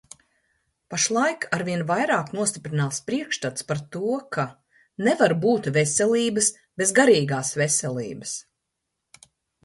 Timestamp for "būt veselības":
5.43-6.49